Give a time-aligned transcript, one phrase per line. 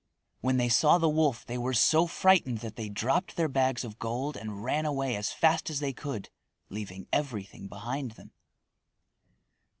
[0.39, 3.99] When they saw the wolf they were so frightened that they dropped their bags of
[3.99, 6.31] gold and ran away as fast as they could,
[6.69, 8.31] leaving everything behind them.